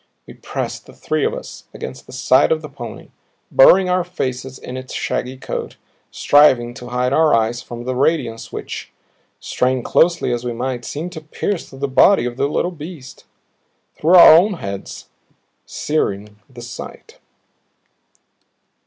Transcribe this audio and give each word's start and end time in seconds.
We 0.25 0.33
pressed, 0.33 0.87
the 0.87 0.93
three 0.93 1.23
of 1.25 1.35
us, 1.35 1.65
against 1.75 2.07
the 2.07 2.11
side 2.11 2.51
of 2.51 2.63
the 2.63 2.69
pony, 2.69 3.09
burying 3.51 3.87
our 3.87 4.03
faces 4.03 4.57
in 4.57 4.75
its 4.75 4.95
shaggy 4.95 5.37
coat, 5.37 5.75
striving 6.09 6.73
to 6.73 6.87
hide 6.87 7.13
our 7.13 7.35
eyes 7.35 7.61
from 7.61 7.83
the 7.83 7.95
radiance 7.95 8.51
which, 8.51 8.91
strain 9.39 9.83
closely 9.83 10.33
as 10.33 10.43
we 10.43 10.53
might, 10.53 10.85
seemed 10.85 11.11
to 11.11 11.21
pierce 11.21 11.69
through 11.69 11.77
the 11.77 11.87
body 11.87 12.25
of 12.25 12.35
the 12.35 12.49
little 12.49 12.71
beast, 12.71 13.25
through 13.93 14.15
our 14.15 14.33
own 14.35 14.53
heads, 14.53 15.07
searing 15.67 16.37
the 16.49 16.63
sight. 16.63 17.19